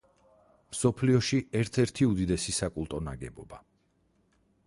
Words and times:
მსოფლიოში 0.75 1.39
ერთ-ერთი 1.59 2.09
უდიდესი 2.13 2.55
საკულტო 2.61 3.01
ნაგებობა. 3.09 3.63